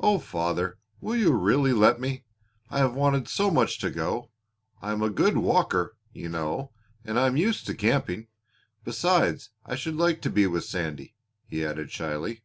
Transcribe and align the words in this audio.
"Oh, 0.00 0.18
father! 0.18 0.78
Will 1.02 1.16
you 1.16 1.30
really 1.34 1.74
let 1.74 2.00
me? 2.00 2.24
I 2.70 2.78
have 2.78 2.94
wanted 2.94 3.28
so 3.28 3.50
much 3.50 3.78
to 3.80 3.90
go! 3.90 4.30
I 4.80 4.92
am 4.92 5.02
a 5.02 5.10
good 5.10 5.36
walker, 5.36 5.94
you 6.10 6.30
know, 6.30 6.72
and 7.04 7.18
I 7.18 7.26
am 7.26 7.36
used 7.36 7.66
to 7.66 7.74
camping. 7.74 8.28
Besides, 8.82 9.50
I 9.66 9.74
should 9.74 9.96
like 9.96 10.22
to 10.22 10.30
be 10.30 10.46
with 10.46 10.64
Sandy," 10.64 11.16
he 11.44 11.66
added 11.66 11.90
shyly. 11.90 12.44